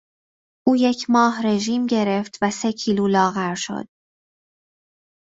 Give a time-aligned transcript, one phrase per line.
[0.67, 3.87] او یک ماه رژیم گرفت و سه کیلو لاغر شد.